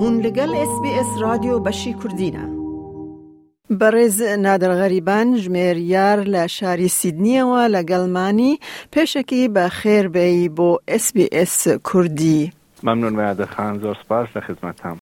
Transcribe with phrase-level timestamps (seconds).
[0.00, 1.96] هون لگل اس بی اس رادیو بشی
[3.70, 7.82] برز نادر غریبان جمیر یار لە شاری سیدنیەوە
[8.32, 8.58] بی
[8.92, 9.48] پێشەکی
[10.56, 10.78] بو
[11.14, 12.52] بی اس کردی.
[12.82, 14.98] ممنون ممنون مادەخان خانزار سپاس لخدمت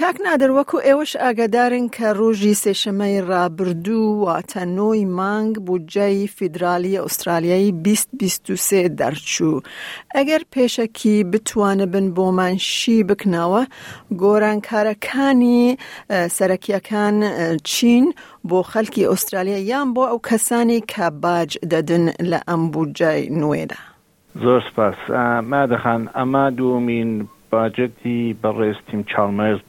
[0.00, 7.72] کاک نادر وەکو ئێوەش ئاگادارن کە ڕۆژی سێشەمەی ڕابردوو واتە نۆی مانگ بودجەی فیدراالی ئوسترالیایی
[7.72, 9.62] 2023 دەرچوو.
[10.16, 13.62] ئەگەر پێشەکی بتوانە بن بۆمانشی بکنەوە
[14.22, 15.76] گۆرانکارەکانی
[16.36, 17.16] سەرەکیەکان
[17.70, 18.04] چین
[18.48, 23.78] بۆ خەلکی ئوسترالیا یان بۆ ئەو کەسانی کە باج دەدن لە ئەم بودجای نوێدا.
[24.42, 24.98] زۆر سپاس
[25.50, 29.60] مادەخان ئەما دومین باجەتی بەڕێستیم چالمەرز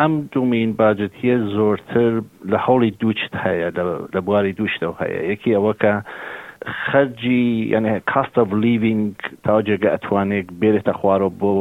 [0.00, 2.10] ئەم دومین باجەتیە زۆرتر
[2.52, 3.68] لە هەوڵی دووچت هەیە
[4.14, 5.94] لە بواری دووشتەوە هەیە یەکی ئەوەکە
[6.88, 9.12] خەرجی یعنی کاستە لیڤنگ
[9.46, 11.54] تاجێگە ئەتوانێت بێرێتە خوارۆ بۆ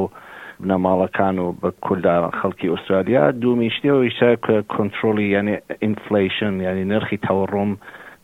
[0.69, 7.71] نەماڵەکان و بە کوردداران خەڵکی ئوسترالیا دومیشتەوەیشە کە کنتترۆلی ینی ئینفلیشن ینی نرخی تەوەڕۆم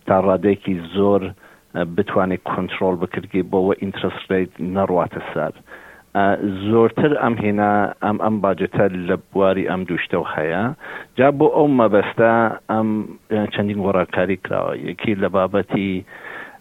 [0.07, 1.21] تا ڕادێکی زۆر
[1.95, 5.53] بتوانێت کنترۆل بکردی بۆەوە ئینترسریت نەڕاتە سار.
[6.71, 7.73] زۆرتر ئەم هێنا
[8.05, 10.63] ئەم ئەم باجێتە لە بواری ئەم دوشتەوە هەیە
[11.17, 12.31] جا بۆ ئەو مەبەستا
[12.71, 12.89] ئەم
[13.53, 15.91] چەندین وەڕاکاری کراوە یەکی لە بابەتی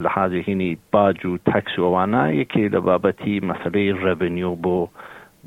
[0.02, 4.78] لە حاجهینی باج و تەکس ئەوانە یەکی لە بابەتی مەسلەی ڕەبنیو بۆ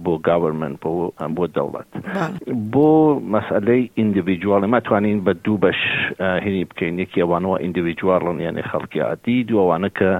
[0.04, 0.92] بۆ گاورمن بۆ
[1.38, 2.88] بۆ دەوڵەت بۆ
[3.36, 5.80] مەسئلەی ئیندیویجوواڵی ماتوانین بە دوو بەش
[6.46, 10.12] هینی بکەین یەکی ئەوانەوە ئیندیویجوواڵن یعنی خەڵکی عادی دووەوانە کە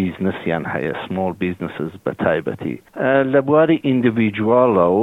[0.00, 2.76] بیزنسیان هەیە سمۆڵ بیزنسز بە تایبەتی
[3.32, 5.02] لە بواری ئیندیویجوواڵە و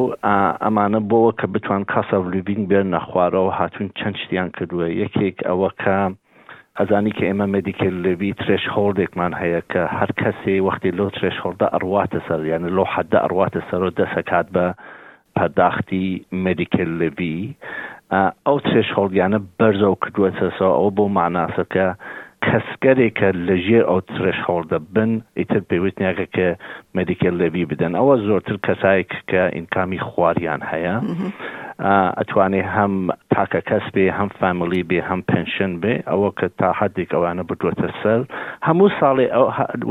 [0.63, 5.97] ئەمانە بۆەوە کە بتوان کاسەڤلیبینگ بێن نەخوارەوە هاتوون چەند شتیان کردووە یەکێک ئەوە کە
[6.79, 11.67] ئەزانی کە ئێمە مدیکل لەبی ترش هۆڵدێکمان هەیە کە هەر کەسێ وەختی لەو ترش هۆڵدا
[11.73, 14.65] ئەڕواتە سەر یعنی لۆ حەدە ئەڕواتە سەر و دەسەکات بە
[15.35, 16.05] پەداختی
[16.45, 17.39] مدیکل لەبی
[18.47, 21.85] ئەو ترش هۆڵیانە بەرزە و کردوەسەسا ئەو بۆ معناسەکە
[22.45, 26.47] کەسگەرێکە لەژێر ئەو ترش هۆڵدە بن ئیتر پێویستنیاکە کە
[26.97, 30.95] مدیکل لەبی بدەن ئەوە زۆرتر کەسایك کە ئینکامی خواریان هەیە.
[32.19, 32.93] ئەتوانێ هەم
[33.35, 37.89] تاکە کەس بێ هەم فامیلی بێ هەم پێنشن بێ ئەوە کە تا حدێک ئەوانە بدوێتە
[38.01, 38.21] سەر
[38.67, 39.27] هەموو ساڵی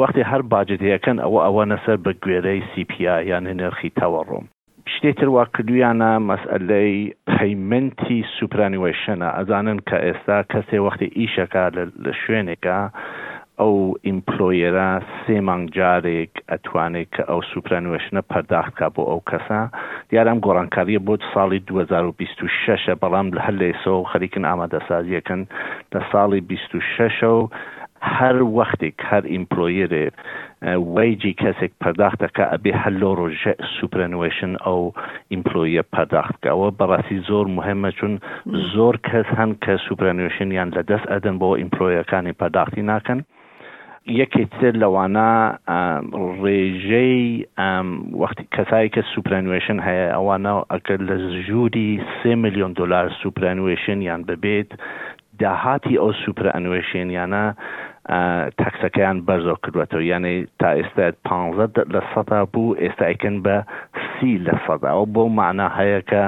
[0.01, 4.47] وەختی هەر باجدەکەن ئەوە ئەوە نەسەر بە گوێرەی سیPA یانە نرخی تەوەڕۆم
[4.95, 6.93] شتێتر وا کردویانە مەسئلەی
[7.37, 11.65] پەیمنتی سوپرانیوەشنە ئەزانن کە ئێستا کەسێ وەختی ئیشەکە
[12.05, 12.78] لە شوێنێکە
[13.60, 13.75] ئەو
[14.09, 14.91] ئیمپلۆیرە
[15.22, 19.60] سێ مانگ جارێک ئەتوانێت کە ئەو سوپرانوێشنە پەرداخکە بۆ ئەو کەسە
[20.10, 25.43] دیارم گۆڕانکاریە بۆ ساڵی 2026 بەڵام هەر لێسە و خەریکن ئامادەسازیەکەن
[25.93, 27.43] لە ساڵی 26 و
[28.16, 30.06] هەر وەختێک هەر ئیمپلۆیرێ
[30.94, 34.81] وەیجی کەسێک پەرداختەکە ئەبێ هەلۆ ڕۆژە سوپرنوێشن ئەو
[35.32, 38.12] ئیمپلۆیە پەرداختکەەوە بەڕاستی زۆر مهمە چون
[38.75, 43.21] زۆر کەس هەن کە سوپرنوێشنیان لەدەست ئەدەن بۆ ئیمپلۆیەکانی پەرداختی ناکەن
[44.19, 45.31] یەکێتتر لەوانە
[46.43, 47.19] ڕێژەی
[48.21, 51.16] وەختی کەسایی کە سوپرانوێشن هەیە ئەوانە ئەگەر لە
[51.47, 51.91] ژووری
[52.21, 54.71] سێ میلیۆن دلار سوپرانوێشن یان ببێت
[55.41, 57.44] داهاتی ئەو سوپرە ئەنوێشێنیانە
[58.60, 61.28] تەکسەکەیان بەرزۆ کردوێتەوە یانەی تا ئێستا پ
[61.94, 63.56] لە سەدا بوو ئێستایکن بە
[64.15, 66.22] سی لە سەداەوە بۆ معنا هەیە کە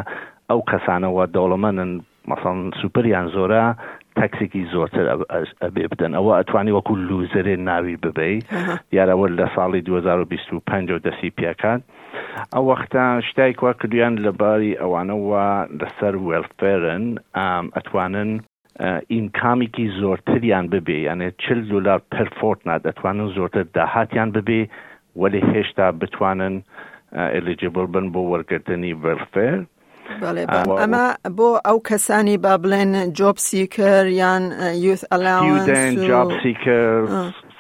[0.51, 1.77] ئەو کەسانەوە دەوڵەمەن
[2.31, 3.65] مەسەن سوپریان زۆرە
[4.21, 5.07] تەکسێکی زۆرتر
[5.65, 8.35] ئەبێ بدەن ئەوە ئەتوانی وەکو لوزەرێ ناوی ببی
[8.97, 11.81] یارەوە لە ساڵی 2025 دەسی پیاکان
[12.55, 15.49] ئەو وەختە شتای کوا کردیان لەباری ئەوانەوە
[15.81, 17.05] لەسەر وێلفێرن
[17.77, 18.31] ئەتوانن
[19.15, 24.61] ئینکامێکی زۆرتریان ببێ یانێ چل دلار پرفۆرتنا دەتوانن زۆرتر داهاتیان ببێ
[25.21, 26.55] وەلی هێشتا بتوانن
[27.35, 29.61] ئەلیجیبل بن بۆ وەرگرتنی وێلفێر
[30.23, 30.43] بەڵێ
[30.81, 34.43] ئەمە آه، بۆ ئەو کەسانی با بڵێن جۆپسی کرد یان
[34.87, 35.03] یوت
[36.09, 36.89] جوب سیکر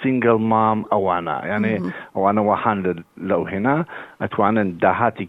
[0.03, 1.73] سینگل مام اوانا یعنی
[2.17, 2.91] اوانا وحان ئەوانە
[3.25, 3.77] وەحان لەو هێنا
[4.23, 4.69] ئەتوانن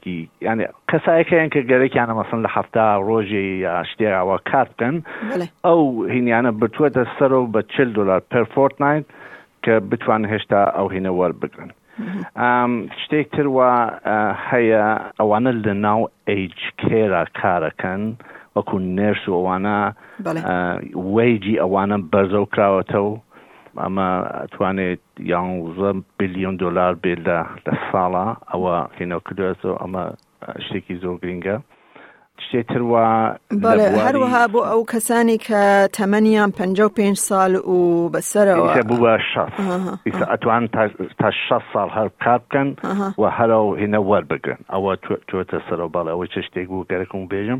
[0.04, 0.14] که
[0.48, 3.46] ینی کەسایەکەیان کە گەرەێکیانە مەسن لە هەفتا ڕۆژی
[3.90, 4.96] شتێراوە کار بکەن
[5.68, 5.80] ئەو
[6.14, 9.06] هینیانە بتووەتە سەر و بە چل دلار پرفۆرتنایت
[9.64, 10.22] کە بتوان
[10.80, 11.70] او هین هینە بگرن
[13.02, 13.72] شتێک تروە
[14.50, 14.84] هەیە
[15.20, 18.02] ئەوانە لە ناو ئەیج کێرا کارەکەن
[18.56, 19.78] وەکو نێرس و ئەوانە
[21.16, 23.14] وەیجی ئەوانە بەرزەو کراوەتەوە
[23.84, 24.10] ئەمە
[24.54, 30.04] توانێت یانزە بلیۆن دلار بێت لە لە ساڵە ئەوە هێنەکردێتەوە ئەمە
[30.66, 31.58] شتێکی زۆر گرنگە
[32.54, 33.08] چێتروا
[33.66, 35.64] بەڵێ هەروەها بۆ ئەو کەسانی کە
[35.98, 36.50] تەمەنیان
[36.98, 37.80] پێ سال و
[38.14, 39.14] بەسەرەوە بووە
[40.32, 40.64] ئەتوان
[41.22, 42.68] تا ش سال هەر کار بکەن
[43.22, 43.24] و
[43.82, 44.94] هینە وەربگرن ئەوە
[45.30, 47.60] توێتە سەرەوە باڵ ئەوە چ شتێک بوو گەرەکم بێژم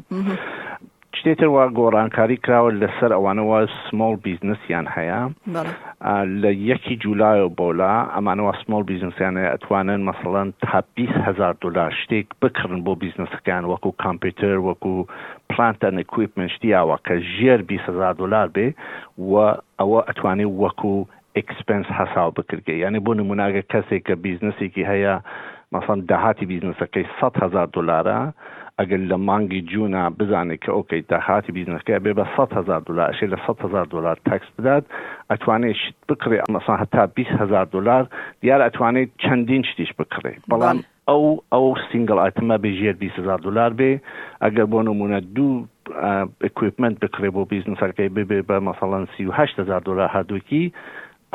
[1.20, 5.22] شتێتر وا گۆڕانکاری کراوە لەسەر ئەوانەوە سمۆڵ بیزنسیان هەیە
[6.42, 12.94] لە یەکی جولایە بۆلا ئەمانەوە سمۆڵ بیزنسیانە ئەتوانن مەسەڵەن تا 20هزار دلار شتێک بکردن بۆ
[13.04, 14.94] بیزنسەکان وەکو کامپیوتر وەکو
[15.52, 18.68] پلانتەن کویپمنشتیاوە کە ژێر 20هزار دلار بێ
[19.32, 19.34] و
[19.80, 20.94] ئەوە ئەتوانێت وەکو
[21.40, 25.16] ئکسپنس حساو بکردگە یعنی بۆ نموناگە کەسێک کە بیزنسێکی هەیە
[25.74, 28.20] مەسەن داهاتی بیزنسەکەی 100 هزار دلارە
[28.82, 33.12] ئەگەر لە مانگی جونا بزانێت کە ئۆکەی تا هاتی بیزنەکە بێ بە 100 هزار دلار
[33.20, 34.84] شێ لە 100 هزار دلار تاکس بدات
[35.32, 38.04] ئەتوانێت شت بکڕێ ئەمەسان هەتا 20 هزار دلار
[38.42, 40.78] دیار ئەتوانێت چەندین شتیش بکڕێ بەڵام
[41.10, 43.94] ئەو ئەو سینگل ئاتمە بێژێر 20 هزار دلار بێ
[44.44, 45.54] ئەگەر بۆ نمونە دوو
[46.48, 49.04] ئکوپمنت بکرێ بۆ بیزنسەکەی ببێ بە مەسەڵەن
[49.38, 50.66] هزار دلار هەردووکی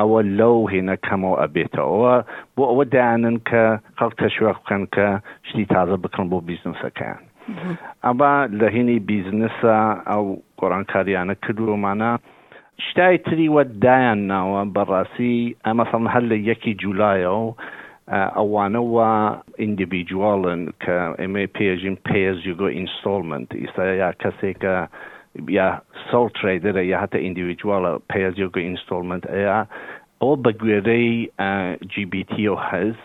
[0.01, 2.15] ئەوە لەو هێنە کەمەوە ئەبێتەوە
[2.57, 3.63] بۆ ئەوە دایانن کە
[3.99, 5.07] خەڵ تەشوەق بکەن کە
[5.49, 7.21] شتی تازە بکەن بۆ بیزنسەکەیان
[8.05, 8.31] ئەبا
[8.61, 9.77] لە هینی بیزنسە
[10.11, 10.25] ئەو
[10.61, 12.11] گۆڕانکاریانە کردومانە
[12.87, 17.49] شتای تری وەدایان ناوە بەڕاستی ئەمەسەڵ هەر لە یەکی جولایە و
[18.39, 19.11] ئەوانەوە
[19.63, 24.75] ئیندیبیجوواڵن کە ئێمە پێژین پێزیگۆ ئینستۆلمنت ئیستا یا کەسێکە
[25.59, 25.69] یا
[26.09, 29.59] سڵ تریدرە یا هەتە ئیندیویجوواڵە پێزیگۆ ئینستۆلمنت ئەیە
[30.21, 31.11] ئەو بە گوێرەی
[31.93, 32.97] GBT و هەز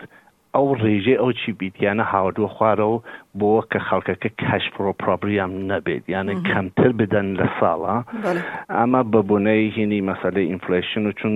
[0.58, 2.98] ئەو ڕێژێ ئەو چی بیتیانە هاوردووە خوارەوە
[3.40, 7.96] بۆ کە خەڵکەکە کەش پرۆپرابریام نەبێت یانە کەمتر بدەن لە ساڵە
[8.78, 11.34] ئەمە بەبوونەی هینی مەسەلەی ئینفلشن و چون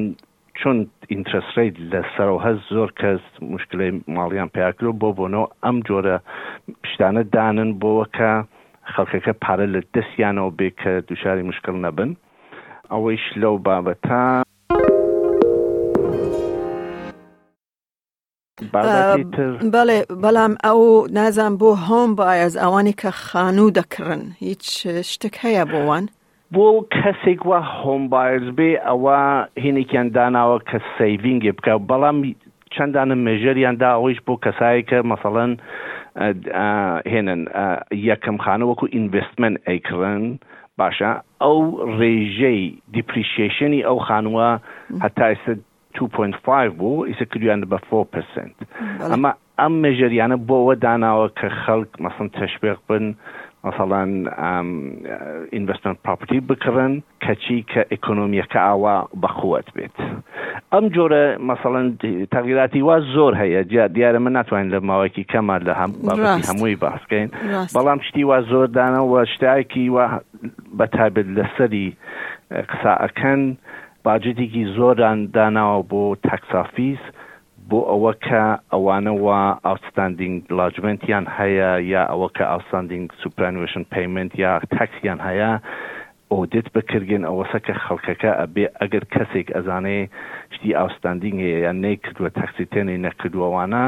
[0.59, 0.75] چون
[1.13, 3.23] ئینترسریت لەسەرەوە هەز زۆر کەس
[3.53, 6.17] مشکلی ماڵیان پیاکرۆ بۆ بۆنەوە ئەم جۆرە
[6.83, 8.31] پیشتانە دانن بۆەکە
[8.93, 12.09] خەڵکەکە پارە لە دەستیانەوە بێ کە دوشاری مشکل نەبن
[12.91, 14.43] ئەوەیش لەو بابەتان
[18.73, 20.79] بەڵێ بەڵام ئەو
[21.17, 24.63] نازان بۆ هۆم باەز ئەوانی کە خانوو دەکڕن هیچ
[25.11, 26.03] شتێک هەیە بۆوان
[26.55, 29.19] بۆ کەسێک وە هۆم باەرز بێ ئەوە
[29.65, 32.17] هینێکیان داناوە کە سەیڤنگێ بکە بەڵام
[32.73, 35.51] چەندانم مێژەریاندا ئەویش بۆ کەسایە کە مەسەڵەن
[37.13, 37.41] هێنن
[38.09, 40.23] یەکەم خانە وەکو ئینڤستمنت ئەیکڕن
[40.79, 41.11] باشە
[41.43, 41.57] ئەو
[41.99, 42.61] ڕێژەی
[42.95, 44.49] دیپریشێشنی ئەو خانووە
[45.03, 45.53] هەتا ئێستا
[46.05, 48.51] 2.5 بوو ئیسە کردویان بە 4%.
[49.11, 49.31] ئەمە
[49.63, 53.05] ئەم مێژریانە بۆەوە داناوە کە خەڵک مەسم تەشبێق بن
[53.65, 54.09] مەسەڵان
[55.55, 59.97] ئینڤستمنت پراپتی بکڕن کەچی کە ئەکۆنۆمیەکە ئاوا بەخوت بێت.
[60.73, 61.87] ئەم جۆرە مەسەڵەن
[62.35, 63.61] تەغیراتی وا زۆر هەیە
[63.95, 65.73] دیارە من ناتوانین لە ماوەیەکی کەمان لە
[66.49, 67.29] هەمووی باسکەین
[67.75, 69.85] بەڵام شتی وا زۆر دانەوە شتایکی
[70.77, 71.87] بە تابێت لەسەری
[72.71, 73.41] قساەکەن.
[74.07, 77.03] باجدێکی زۆران داناوە بۆ تاکسافیس
[77.69, 78.43] بۆ ئەوە کە
[78.73, 85.51] ئەوانەوە ئاستاندینگ لاجمنتیان هەیە یا ئەوە کە ئاستاندینگ سوپرانوشن پیمنت یا تاکسیان هەیە
[86.33, 89.99] ئۆدت بکردن ئەوەسە کە خەڵکەکە ئەبێ ئەگەر کەسێک ئەزانێ
[90.55, 93.83] شتی ئاستاندینگ هەیە یا نەیکردووە تەخسیتێنی نەکردووەوانە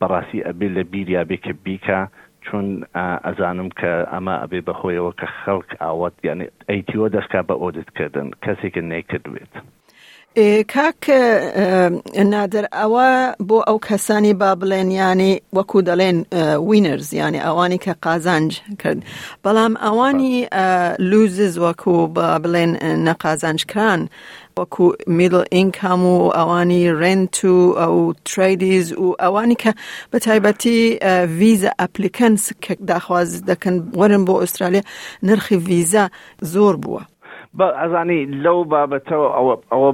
[0.00, 2.00] بەڕاستی ئەبێ لە بیریا بێ کە بیکە
[2.50, 2.66] چون
[3.24, 9.54] ئەزانم کە ئەمە ئەبێ بەخۆیەوە کە خەڵک ئاوت یعنی ئەیتیۆ دەستکا بە ئۆدتکردن کەسێکن نەیکردوێت.
[10.74, 11.02] کاک
[12.32, 13.08] نادر ئەوە
[13.48, 16.18] بۆ ئەو کەسانی با بڵێن ینی وەکو دەڵێن
[16.68, 19.00] وینەرز ینی ئەوانی کە قازانج کرد
[19.44, 20.46] بەڵام ئەوانی
[21.10, 21.94] لوزز وەکو
[22.42, 22.72] بڵێن
[23.08, 24.00] نەقازانجکان
[24.58, 29.74] وكو ميدل انكم واواني رنت او تريديز واواني ك
[30.12, 30.98] بتايبتي
[31.38, 34.82] فيزا ابليكانس كداخواز دكن ورن بو استراليا
[35.22, 36.10] نرخي فيزا
[36.42, 37.11] زور بوه
[37.58, 39.28] بە ئەزانی لەو بابەتەوە
[39.72, 39.90] ئەوە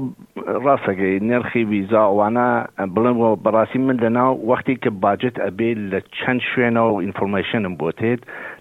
[0.65, 2.49] ڕاستەکەی نرخی ویزاوانە
[2.95, 8.21] بڵێمەوە بەڕاستی من لەناو وەختی کە باجێت ئەبێ لە چەند شوێنەوە ئینفۆرمشنم بۆتێت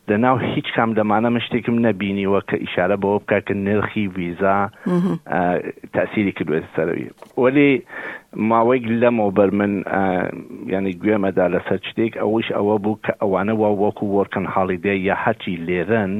[0.09, 4.57] لەناو هیچ کام دەمانە من شتێکم نەبینیوە کە ئیشارە بەوە بکات کە نرخی ویزا
[5.95, 7.07] تاسیری کردوێت سەروی
[7.43, 7.71] وەلی
[8.49, 9.71] ماوەیەک لەمەوە بەر من
[10.73, 15.53] ینی گوێمەدا لەسەر شتێک ئەوش ئەوە بوو کە ئەوانە وا وەکو وەرکن حاڵیدێ یا هەچی
[15.67, 16.13] لێرن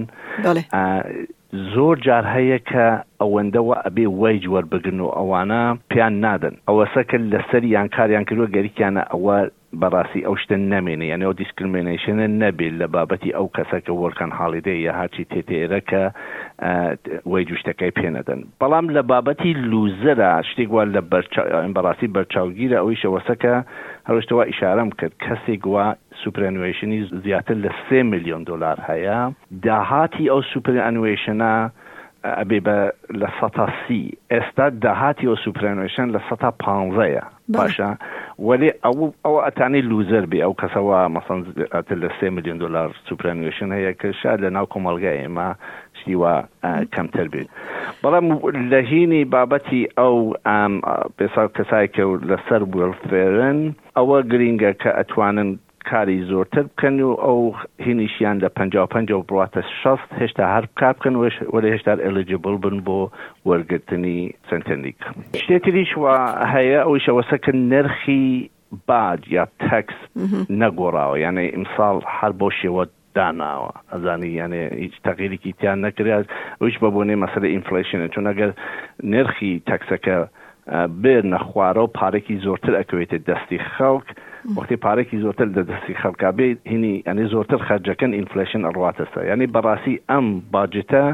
[1.73, 2.85] زۆر جار هەیە کە
[3.21, 5.61] ئەوەندەوە ئەبێ وەی وەربگرن و ئەوانە
[5.91, 9.35] پیان نادن ئەوەسەکە لەسەری یان کاریان کردووە گەریکیانە ئەوە
[9.81, 16.03] بەڕاستی ئەو شتە نامێنێ یانەوە دیسکرمێنیشنە نەبێت لە بابەتی ئەو کەسەکە وەکان حاڵیدەیە هاچی تێتێرەکە
[17.31, 21.01] وەی جوشتەکەی پێنەدەن بەڵام لە بابەتی لوزەرا شتێکوان لە
[21.63, 23.55] ئەمبڕاستی بەرچاوگیرە ئەوی شەوەسەکە
[24.07, 25.87] هەروشتەوە ئیشارەم کرد کەسێک وا
[26.23, 29.19] سوپرەنوێشنی زیاتر لە سێ میلیۆن دلار هەیە
[29.67, 31.53] داهاتی ئەو سوپرەنوێشنە
[32.25, 37.97] أبيبا la sata si, esta dahati o suprenation la باشا
[38.39, 41.43] ولی او او اتعنی لوزر بی او کسوا مثلا
[41.73, 45.55] اتل 3 میلیون دلار سوپرانیوشن هەیە کە شاد لە ناو کۆمەلگای ئێمە
[45.99, 46.43] شتیوە
[46.95, 47.47] کەمتر بێت
[48.03, 48.27] بەڵام
[48.71, 50.17] لەهینی بابەتی ئەو
[51.17, 53.59] پێسا کەسایکە لەسەر بفێرن
[53.97, 54.19] ئەوە
[55.89, 57.39] کاری زۆرتر بکەن و ئەو
[57.85, 63.09] هینیشیان لە 55 بڕاتە 6 هێشتا هەر بکار بکەن وەرە هێشتا ئەلیجیبل بن بۆ
[63.49, 64.99] وەرگرتنی سنتەنیک
[65.43, 66.13] شتێتریش وە
[66.55, 68.49] هەیە ئەوی شەوەسەکە نرخی
[68.87, 69.97] باج یا تەکس
[70.61, 72.83] نەگۆڕاوە یانە ئیمساڵ هەر بۆ شێوە
[73.15, 76.25] داناوە ئەزانی یانێ هیچ تەغیرێکی تیان نەکرات
[76.61, 78.51] وش بە بۆنێ مەسەر ئینفلشنە چون ئەگەر
[79.03, 80.17] نرخی تەکسەکە
[81.03, 84.07] بێر نەخوارە و پارێکی زۆرتر ئەکەوێتێت دەستی خەڵک
[84.55, 90.25] وەختی پارێکی زۆرتر لە دەستی خەڵکابێ هینی ئەنی زۆرتر خەرجەکەن ئینفلشن ئەڕواتەستا یعنی بەڕاستی ئەم
[90.53, 91.05] باجتە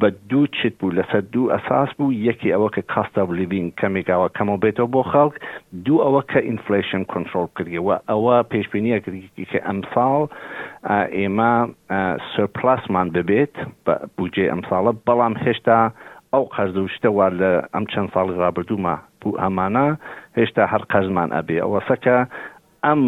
[0.00, 4.56] بە دوو چیت بوو لەسەر دوو ئەساس بوو یەکی ئەوە کە کاستا لیبین کەمێکاوە کەمە
[4.64, 5.34] بێتەوە بۆ خەڵک
[5.84, 10.20] دوو ئەوە کە ئینفلشن کنترل کردیەوە ئەوە پێشبینیە کردی کە ئەمساڵ
[11.18, 11.52] ئێمە
[12.32, 13.54] سرپلاسمان ببێت
[14.16, 15.78] بجێ ئەمساڵە بەڵام هێشتا
[16.34, 19.86] ئەو قەرزوشتە وار لە ئەم چەند ساڵی ڕابردوومە بوو ئەمانە
[20.38, 22.18] هێشتا هەر قەزمان ئەبێ ئەوە سەکە
[22.88, 23.02] ئەم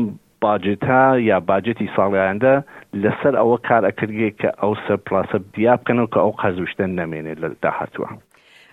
[0.44, 1.00] باجێتە
[1.30, 2.54] یا باجێتی ساڵیاندا
[3.02, 7.48] لەسەر ئەوە کار ئەکردێ کە ئەو سەر پلاسە دیا بکەنەوە کە ئەو قەزوشتن نامێنێت لە
[7.64, 8.08] داهاتوە.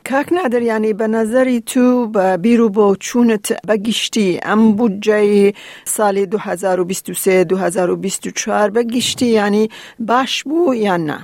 [0.09, 1.83] کاک نادریانی بە نظری تو
[2.15, 5.53] بە بیر و بۆ چوونت بەگیشتی ئەم بودجەی
[5.95, 9.65] ساڵی 2023 2024 بەگیشتی ینی
[10.09, 11.17] باش بوو یان نا.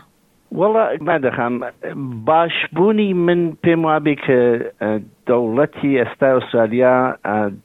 [0.54, 1.62] وڵە نادەخام
[2.28, 4.38] باشبوونی من پێم وابێ کە
[5.30, 6.96] دەوڵەتی ئێستا ئوسترالیا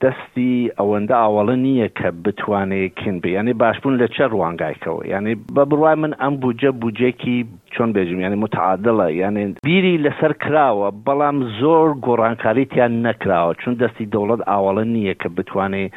[0.02, 5.94] دەستی ئەوەندە ئاوەڵە نییە کە بتوانێتکن بێ یعنی باشبوون لە چە ڕوانگایکەوە یعنی بە بڕای
[6.02, 7.38] من ئەم بجە بجێکی
[7.74, 14.42] چۆن بێژم یعنی متعادڵە یعنی بیری لەسەر کراوە بەڵام زۆر گۆڕانکاریتیان نەکراوە چون دەستی دەوڵەت
[14.48, 15.92] ئاوەڵە نییە کە بتوانێت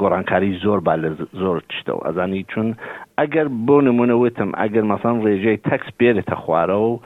[0.00, 1.10] گۆڕانکاری زۆر با لە
[1.42, 2.74] زۆر چتەوە ئەزانی چون
[3.18, 6.98] ئەگەر بۆ نمونەوەتم ئەگەر مەسان ڕێژەی تەکس بێرێتە خوارەوە و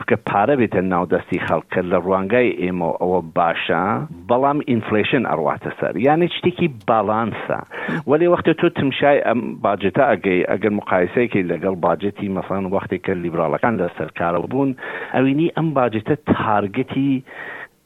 [0.00, 3.82] بکە پارە بێتە ناودەستی خەڵکە لە ڕوانگای ئێمە ئەوە باشە
[4.28, 7.60] بەڵام ئینفلشن ئەڕواتە سەر یانە شتێکی باڵانسە
[8.08, 13.86] وەێ وەختە تۆ تمشای ئەم باجێتە ئەگەی ئەگەر مقایسەیەکی لەگەڵ باجێتی مەسان وەختێکە لیبرالەکان لە
[13.96, 14.70] سەرکارە بوون
[15.14, 17.14] ئەوینی ئەم باجێتە تارگەتی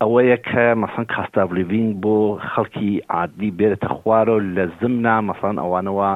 [0.05, 2.15] ئەوەیە کە مەسەن کاستاڤلیڤینگ بۆ
[2.51, 6.11] خەڵکی عادی بێتە خوارۆ لە زمنا مەسان ئەوانەوە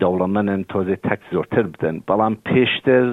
[0.00, 3.04] دەوڵەمەن تۆزێ تەکس زۆرتر بدەن بەڵام پێشتر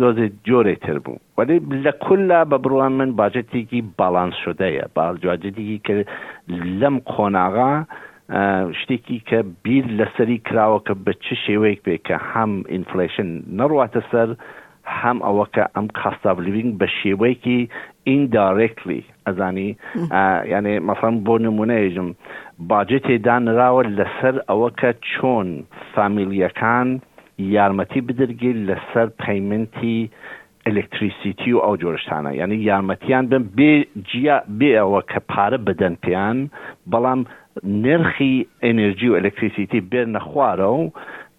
[0.00, 5.94] زۆزێ جۆرەی تر بوو وەێ لە کولا بە بڕوان من باجێتێکی باڵان شدەیە باجاجێتێکی کە
[6.80, 7.74] لەم قۆناغا
[8.80, 14.28] شتێکی کە بیر لەسەری کراوە کە بە چ شێوەیەک بێ کە هەم ئینفلشن نڕواتە سەر
[15.00, 17.60] هەم ئەوە کە ئەم کاستاڤلیوینگ بە شێوەیەکی
[18.14, 19.68] indirectly ئەزانی
[20.52, 22.08] یعنی مەسەم بۆ نمونەیژم
[22.72, 25.48] باجێ تێدانراوە لەسەر ئەوە کە چۆن
[25.94, 26.88] فامیلیەکان
[27.56, 30.00] یارمەتی بدرگیر لەسەر پەیمنتی
[30.66, 33.44] ئەلکتریسیتی و ئەو جۆرشتانە یعنی یارمەتیان بم
[34.60, 36.38] بێ ئەوە کە پارە بدەن پێیان
[36.92, 37.20] بەڵام
[37.86, 38.34] نرخی
[38.64, 40.90] ئەنرژی و ئەلکتریسیتی بێ نەخوارە و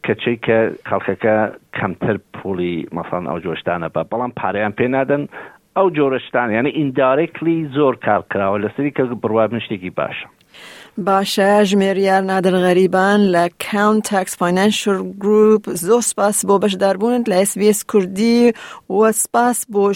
[0.06, 0.58] کەچەی کە
[0.90, 1.36] خەڵکەکە
[1.78, 5.24] کەمتر پولی مەسان ئەو جۆشتانە بە بەڵام پارەیان پێ نادەن
[5.80, 10.28] او جورشتان یعنی ئیندارێکلی زور کار کراوە که کە بڕواب شتێکی باشه
[10.98, 16.46] باشه ژمێریار نادر غریبان لکان تاکس فینانشر گروپ زو سپاس
[16.80, 18.52] در بوند لیس ویس کوردی
[18.90, 19.94] و سپاس بۆ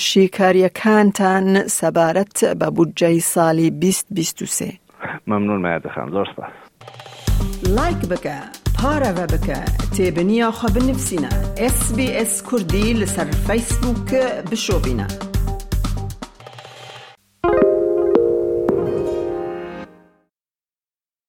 [3.22, 4.74] سالی بیست بیست و سه
[5.28, 6.52] ممنون مهد خان زو سپاس
[7.78, 8.22] لایک
[10.54, 13.06] خواب نفسینا اس بی اس کردی کوردی
[13.48, 14.10] فیسبوک
[14.50, 15.34] فیسبوک بینا